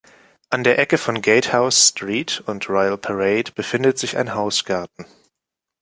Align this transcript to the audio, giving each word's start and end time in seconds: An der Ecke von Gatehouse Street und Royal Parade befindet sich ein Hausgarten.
An 0.49 0.63
der 0.63 0.79
Ecke 0.79 0.97
von 0.97 1.21
Gatehouse 1.21 1.89
Street 1.89 2.41
und 2.47 2.67
Royal 2.69 2.97
Parade 2.97 3.51
befindet 3.51 3.99
sich 3.99 4.17
ein 4.17 4.33
Hausgarten. 4.33 5.05